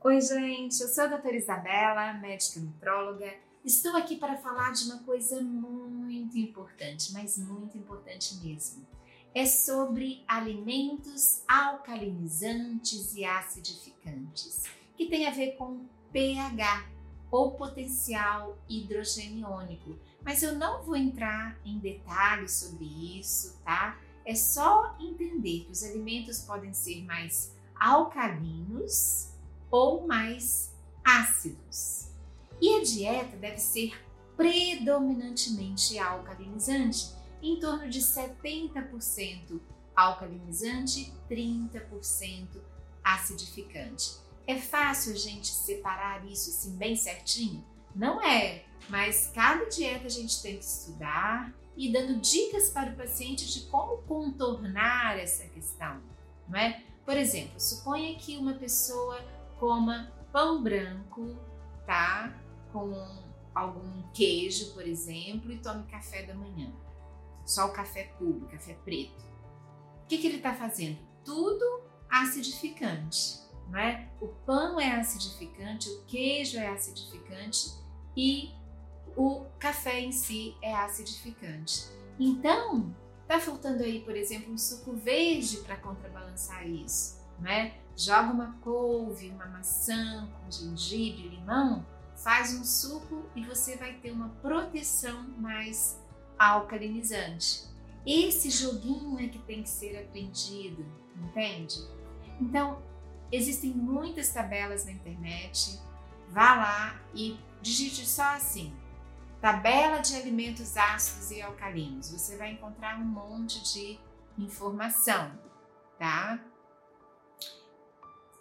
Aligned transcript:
Oi, 0.00 0.20
gente, 0.20 0.80
eu 0.80 0.86
sou 0.86 1.04
a 1.04 1.06
doutora 1.08 1.34
Isabela, 1.34 2.12
médica 2.12 2.60
nutróloga. 2.60 3.34
Estou 3.64 3.96
aqui 3.96 4.14
para 4.14 4.36
falar 4.36 4.70
de 4.70 4.84
uma 4.84 5.00
coisa 5.00 5.42
muito 5.42 6.38
importante, 6.38 7.12
mas 7.12 7.36
muito 7.36 7.76
importante 7.76 8.36
mesmo. 8.36 8.86
É 9.34 9.44
sobre 9.44 10.22
alimentos 10.28 11.42
alcalinizantes 11.48 13.12
e 13.16 13.24
acidificantes, 13.24 14.62
que 14.96 15.08
tem 15.08 15.26
a 15.26 15.32
ver 15.32 15.56
com 15.56 15.84
pH 16.12 16.88
ou 17.28 17.56
potencial 17.56 18.56
hidrogeniônico. 18.68 19.98
Mas 20.22 20.44
eu 20.44 20.54
não 20.54 20.80
vou 20.84 20.94
entrar 20.94 21.58
em 21.64 21.80
detalhes 21.80 22.52
sobre 22.52 22.84
isso, 23.18 23.58
tá? 23.64 23.98
É 24.24 24.36
só 24.36 24.96
entender 25.00 25.64
que 25.64 25.72
os 25.72 25.82
alimentos 25.82 26.38
podem 26.42 26.72
ser 26.72 27.02
mais 27.02 27.52
alcalinos 27.74 29.36
ou 29.70 30.06
mais 30.06 30.74
ácidos. 31.04 32.08
E 32.60 32.76
a 32.76 32.82
dieta 32.82 33.36
deve 33.36 33.58
ser 33.58 33.92
predominantemente 34.36 35.98
alcalinizante, 35.98 37.12
em 37.42 37.58
torno 37.58 37.88
de 37.88 38.00
70% 38.00 39.60
alcalinizante, 39.94 41.12
30% 41.28 42.46
acidificante. 43.02 44.16
É 44.46 44.56
fácil 44.56 45.12
a 45.12 45.16
gente 45.16 45.48
separar 45.48 46.24
isso 46.26 46.50
assim 46.50 46.76
bem 46.76 46.96
certinho? 46.96 47.64
Não 47.94 48.22
é, 48.22 48.64
mas 48.88 49.30
cada 49.34 49.64
dieta 49.66 50.06
a 50.06 50.10
gente 50.10 50.40
tem 50.40 50.56
que 50.56 50.64
estudar 50.64 51.52
e 51.76 51.92
dando 51.92 52.20
dicas 52.20 52.70
para 52.70 52.90
o 52.90 52.96
paciente 52.96 53.46
de 53.52 53.68
como 53.68 53.98
contornar 54.02 55.18
essa 55.18 55.44
questão, 55.44 56.00
não 56.48 56.58
é? 56.58 56.82
Por 57.04 57.16
exemplo, 57.16 57.58
suponha 57.58 58.16
que 58.16 58.36
uma 58.36 58.54
pessoa 58.54 59.20
coma 59.58 60.12
pão 60.32 60.62
branco, 60.62 61.36
tá? 61.86 62.34
Com 62.72 62.92
algum 63.54 64.02
queijo, 64.12 64.72
por 64.74 64.86
exemplo, 64.86 65.50
e 65.50 65.58
tome 65.58 65.84
café 65.86 66.22
da 66.22 66.34
manhã. 66.34 66.72
Só 67.44 67.66
o 67.66 67.72
café 67.72 68.12
puro, 68.18 68.46
café 68.48 68.74
preto. 68.84 69.24
O 70.04 70.06
que, 70.06 70.18
que 70.18 70.26
ele 70.26 70.36
está 70.36 70.54
fazendo? 70.54 70.98
Tudo 71.24 71.82
acidificante, 72.08 73.40
não 73.68 73.78
é? 73.78 74.08
O 74.20 74.28
pão 74.28 74.80
é 74.80 74.92
acidificante, 74.92 75.88
o 75.88 76.04
queijo 76.04 76.58
é 76.58 76.68
acidificante 76.68 77.72
e 78.16 78.52
o 79.16 79.44
café 79.58 80.00
em 80.00 80.12
si 80.12 80.56
é 80.62 80.74
acidificante. 80.74 81.88
Então, 82.18 82.94
tá 83.26 83.38
faltando 83.38 83.82
aí, 83.82 84.00
por 84.00 84.16
exemplo, 84.16 84.52
um 84.52 84.58
suco 84.58 84.92
verde 84.92 85.58
para 85.58 85.76
contrabalançar 85.76 86.66
isso, 86.66 87.20
né? 87.38 87.74
Joga 87.98 88.30
uma 88.30 88.52
couve, 88.60 89.28
uma 89.30 89.46
maçã 89.46 90.28
com 90.28 90.48
gengibre, 90.48 91.30
limão, 91.30 91.84
faz 92.14 92.54
um 92.54 92.62
suco 92.62 93.24
e 93.34 93.44
você 93.44 93.76
vai 93.76 93.94
ter 93.94 94.12
uma 94.12 94.28
proteção 94.40 95.28
mais 95.36 96.00
alcalinizante. 96.38 97.64
Esse 98.06 98.50
joguinho 98.50 99.18
é 99.18 99.26
que 99.26 99.40
tem 99.40 99.64
que 99.64 99.68
ser 99.68 99.98
aprendido, 99.98 100.86
entende? 101.16 101.84
Então, 102.40 102.80
existem 103.32 103.72
muitas 103.72 104.32
tabelas 104.32 104.84
na 104.84 104.92
internet. 104.92 105.80
Vá 106.28 106.54
lá 106.54 107.00
e 107.12 107.36
digite 107.60 108.06
só 108.06 108.36
assim: 108.36 108.72
Tabela 109.40 109.98
de 109.98 110.14
alimentos 110.14 110.76
ácidos 110.76 111.32
e 111.32 111.42
alcalinos. 111.42 112.12
Você 112.12 112.36
vai 112.36 112.52
encontrar 112.52 112.96
um 113.00 113.04
monte 113.04 113.60
de 113.74 113.98
informação? 114.38 115.47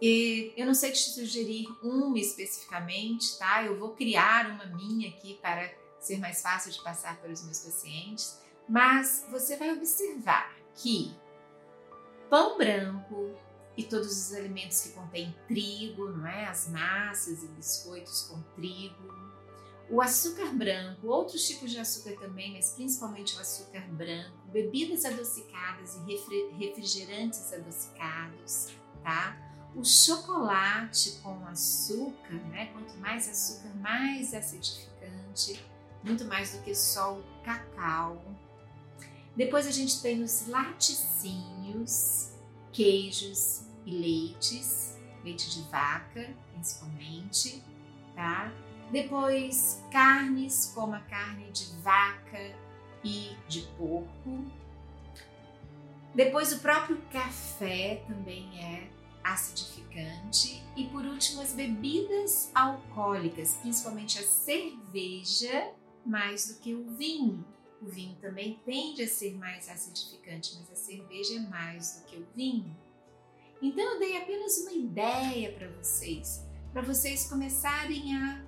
E 0.00 0.52
eu 0.56 0.66
não 0.66 0.74
sei 0.74 0.92
te 0.92 0.98
sugerir 0.98 1.66
uma 1.82 2.18
especificamente, 2.18 3.38
tá? 3.38 3.64
Eu 3.64 3.78
vou 3.78 3.90
criar 3.90 4.50
uma 4.50 4.66
minha 4.66 5.08
aqui 5.08 5.38
para 5.40 5.72
ser 5.98 6.18
mais 6.18 6.42
fácil 6.42 6.70
de 6.70 6.82
passar 6.82 7.18
para 7.18 7.30
os 7.30 7.42
meus 7.42 7.60
pacientes, 7.60 8.38
mas 8.68 9.26
você 9.30 9.56
vai 9.56 9.72
observar 9.72 10.54
que 10.74 11.14
pão 12.28 12.58
branco 12.58 13.34
e 13.76 13.82
todos 13.82 14.10
os 14.10 14.34
alimentos 14.34 14.80
que 14.80 14.88
contêm 14.90 15.34
trigo, 15.48 16.10
não 16.10 16.26
é? 16.26 16.46
As 16.46 16.68
massas 16.68 17.42
e 17.42 17.48
biscoitos 17.48 18.22
com 18.22 18.40
trigo, 18.54 19.14
o 19.88 20.00
açúcar 20.00 20.46
branco, 20.46 21.06
outros 21.06 21.46
tipos 21.46 21.70
de 21.70 21.78
açúcar 21.78 22.16
também, 22.18 22.52
mas 22.52 22.70
principalmente 22.70 23.36
o 23.36 23.40
açúcar 23.40 23.86
branco, 23.92 24.36
bebidas 24.48 25.04
adocicadas 25.04 25.96
e 25.96 26.58
refrigerantes 26.58 27.52
adocicados, 27.52 28.72
tá? 29.02 29.36
O 29.76 29.84
chocolate 29.84 31.20
com 31.22 31.46
açúcar, 31.46 32.32
né? 32.48 32.70
Quanto 32.72 32.96
mais 32.96 33.28
açúcar, 33.28 33.68
mais 33.76 34.32
acidificante, 34.32 35.62
muito 36.02 36.24
mais 36.24 36.54
do 36.54 36.62
que 36.62 36.74
só 36.74 37.18
o 37.18 37.24
cacau. 37.44 38.24
Depois 39.36 39.66
a 39.66 39.70
gente 39.70 40.00
tem 40.00 40.22
os 40.22 40.46
laticínios, 40.48 42.30
queijos 42.72 43.66
e 43.84 43.90
leites, 43.90 44.98
leite 45.22 45.50
de 45.50 45.68
vaca, 45.68 46.34
principalmente, 46.54 47.62
tá? 48.14 48.50
Depois, 48.90 49.84
carnes 49.92 50.72
como 50.74 50.94
a 50.94 51.00
carne 51.00 51.50
de 51.52 51.66
vaca 51.82 52.56
e 53.04 53.36
de 53.46 53.60
porco. 53.76 54.46
Depois, 56.14 56.50
o 56.54 56.60
próprio 56.60 56.96
café 57.12 58.02
também 58.08 58.48
é 58.58 58.95
acidificante. 59.32 60.62
E 60.76 60.86
por 60.88 61.04
último, 61.04 61.40
as 61.40 61.52
bebidas 61.52 62.50
alcoólicas, 62.54 63.54
principalmente 63.54 64.18
a 64.18 64.22
cerveja, 64.22 65.72
mais 66.04 66.48
do 66.48 66.60
que 66.60 66.74
o 66.74 66.84
vinho. 66.96 67.44
O 67.80 67.86
vinho 67.86 68.16
também 68.16 68.60
tende 68.64 69.02
a 69.02 69.08
ser 69.08 69.36
mais 69.36 69.68
acidificante, 69.68 70.56
mas 70.58 70.70
a 70.70 70.76
cerveja 70.76 71.34
é 71.34 71.40
mais 71.40 71.96
do 71.96 72.06
que 72.06 72.16
o 72.16 72.26
vinho. 72.34 72.76
Então, 73.60 73.94
eu 73.94 73.98
dei 73.98 74.16
apenas 74.16 74.58
uma 74.58 74.72
ideia 74.72 75.52
para 75.52 75.68
vocês, 75.68 76.44
para 76.72 76.82
vocês 76.82 77.28
começarem 77.28 78.16
a 78.16 78.44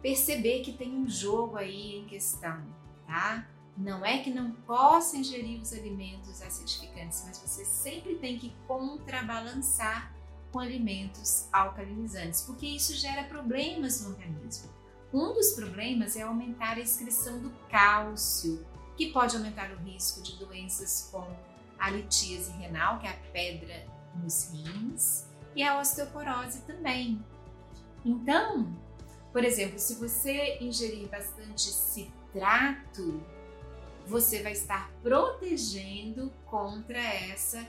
perceber 0.00 0.62
que 0.62 0.72
tem 0.72 0.94
um 0.94 1.08
jogo 1.08 1.56
aí 1.56 1.96
em 1.96 2.06
questão, 2.06 2.64
tá? 3.06 3.48
Não 3.76 4.04
é 4.04 4.18
que 4.18 4.30
não 4.30 4.52
possa 4.52 5.16
ingerir 5.16 5.60
os 5.60 5.72
alimentos 5.72 6.42
acidificantes, 6.42 7.24
mas 7.26 7.38
você 7.38 7.64
sempre 7.64 8.16
tem 8.16 8.38
que 8.38 8.52
contrabalançar 8.66 10.12
com 10.52 10.60
alimentos 10.60 11.48
alcalinizantes, 11.50 12.42
porque 12.42 12.66
isso 12.66 12.94
gera 12.94 13.24
problemas 13.24 14.02
no 14.02 14.10
organismo. 14.10 14.70
Um 15.12 15.32
dos 15.32 15.52
problemas 15.52 16.16
é 16.16 16.22
aumentar 16.22 16.76
a 16.76 16.80
excreção 16.80 17.40
do 17.40 17.50
cálcio, 17.70 18.64
que 18.96 19.10
pode 19.12 19.36
aumentar 19.36 19.70
o 19.72 19.76
risco 19.76 20.22
de 20.22 20.36
doenças 20.36 21.08
como 21.10 21.34
a 21.78 21.90
litíase 21.90 22.52
renal, 22.52 22.98
que 22.98 23.06
é 23.06 23.10
a 23.10 23.16
pedra 23.32 23.86
nos 24.22 24.50
rins, 24.52 25.26
e 25.56 25.62
a 25.62 25.80
osteoporose 25.80 26.60
também. 26.62 27.24
Então, 28.04 28.74
por 29.32 29.44
exemplo, 29.44 29.78
se 29.78 29.94
você 29.94 30.58
ingerir 30.60 31.08
bastante 31.08 31.62
citrato, 31.62 33.22
você 34.06 34.42
vai 34.42 34.52
estar 34.52 34.90
protegendo 35.02 36.32
contra 36.46 36.98
essa 36.98 37.66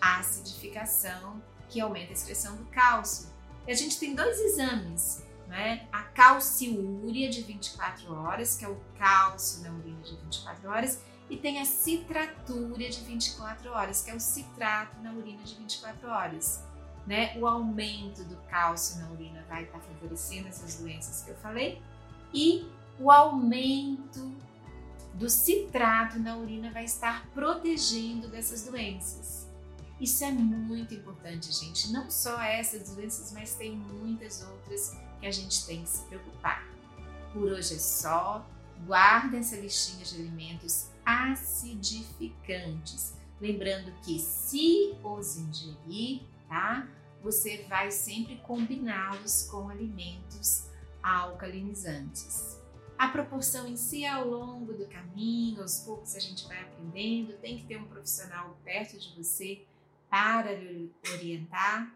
acidificação 0.00 1.40
que 1.68 1.80
aumenta 1.80 2.10
a 2.10 2.12
excreção 2.12 2.56
do 2.56 2.64
cálcio. 2.66 3.28
E 3.66 3.72
a 3.72 3.74
gente 3.74 3.98
tem 3.98 4.14
dois 4.14 4.38
exames, 4.38 5.22
né? 5.48 5.86
A 5.92 6.02
calciúria 6.02 7.28
de 7.28 7.42
24 7.42 8.14
horas, 8.14 8.56
que 8.56 8.64
é 8.64 8.68
o 8.68 8.78
cálcio 8.98 9.62
na 9.62 9.72
urina 9.72 10.02
de 10.02 10.16
24 10.16 10.68
horas, 10.68 11.00
e 11.30 11.36
tem 11.36 11.60
a 11.60 11.64
citratúria 11.64 12.90
de 12.90 13.00
24 13.00 13.70
horas, 13.70 14.02
que 14.02 14.10
é 14.10 14.14
o 14.14 14.20
citrato 14.20 15.00
na 15.00 15.12
urina 15.12 15.42
de 15.42 15.54
24 15.54 16.08
horas 16.08 16.62
né? 17.06 17.36
O 17.38 17.46
aumento 17.46 18.24
do 18.24 18.36
cálcio 18.48 19.00
na 19.00 19.10
urina 19.10 19.44
vai 19.48 19.64
estar 19.64 19.78
favorecendo 19.78 20.48
essas 20.48 20.76
doenças 20.76 21.22
que 21.22 21.30
eu 21.30 21.36
falei 21.36 21.80
e 22.32 22.66
o 22.98 23.10
aumento 23.10 24.32
do 25.14 25.28
citrato 25.28 26.18
na 26.18 26.36
urina 26.36 26.70
vai 26.70 26.84
estar 26.84 27.26
protegendo 27.28 28.28
dessas 28.28 28.64
doenças. 28.64 29.48
Isso 30.04 30.22
é 30.22 30.30
muito 30.30 30.92
importante, 30.92 31.50
gente. 31.50 31.90
Não 31.90 32.10
só 32.10 32.38
essas 32.42 32.90
doenças, 32.90 33.32
mas 33.32 33.54
tem 33.54 33.74
muitas 33.74 34.42
outras 34.42 34.94
que 35.18 35.26
a 35.26 35.30
gente 35.30 35.64
tem 35.64 35.82
que 35.82 35.88
se 35.88 36.02
preocupar. 36.02 36.68
Por 37.32 37.44
hoje 37.44 37.76
é 37.76 37.78
só. 37.78 38.46
Guarda 38.84 39.38
essa 39.38 39.56
listinha 39.56 40.04
de 40.04 40.16
alimentos 40.16 40.90
acidificantes. 41.06 43.14
Lembrando 43.40 43.94
que 44.02 44.18
se 44.18 44.94
os 45.02 45.38
ingerir, 45.38 46.20
tá? 46.50 46.86
Você 47.22 47.64
vai 47.66 47.90
sempre 47.90 48.36
combiná-los 48.42 49.44
com 49.44 49.70
alimentos 49.70 50.66
alcalinizantes. 51.02 52.60
A 52.98 53.08
proporção 53.08 53.66
em 53.66 53.78
si 53.78 54.04
ao 54.04 54.28
longo 54.28 54.74
do 54.74 54.86
caminho, 54.86 55.62
aos 55.62 55.78
poucos 55.78 56.14
a 56.14 56.20
gente 56.20 56.46
vai 56.46 56.60
aprendendo, 56.60 57.38
tem 57.38 57.56
que 57.56 57.64
ter 57.64 57.78
um 57.78 57.86
profissional 57.86 58.54
perto 58.62 58.98
de 58.98 59.16
você 59.16 59.64
para 60.14 60.54
lhe 60.54 60.92
orientar, 61.12 61.92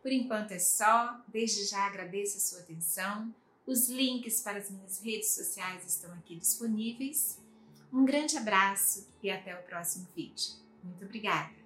Por 0.00 0.10
enquanto 0.10 0.50
é 0.50 0.58
só, 0.58 1.20
desde 1.28 1.64
já 1.64 1.86
agradeço 1.86 2.36
a 2.36 2.40
sua 2.40 2.58
atenção. 2.58 3.32
Os 3.64 3.88
links 3.88 4.40
para 4.40 4.58
as 4.58 4.68
minhas 4.68 5.00
redes 5.00 5.30
sociais 5.30 5.84
estão 5.86 6.12
aqui 6.14 6.36
disponíveis. 6.36 7.38
Um 7.92 8.04
grande 8.04 8.36
abraço 8.36 9.08
e 9.22 9.30
até 9.30 9.56
o 9.56 9.62
próximo 9.62 10.08
vídeo. 10.14 10.54
Muito 10.82 11.04
obrigada! 11.04 11.61